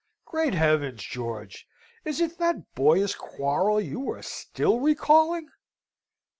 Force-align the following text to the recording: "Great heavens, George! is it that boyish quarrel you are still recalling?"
"Great 0.25 0.55
heavens, 0.55 1.03
George! 1.03 1.67
is 2.05 2.19
it 2.19 2.39
that 2.39 2.73
boyish 2.73 3.13
quarrel 3.13 3.79
you 3.79 4.09
are 4.09 4.23
still 4.23 4.79
recalling?" 4.79 5.47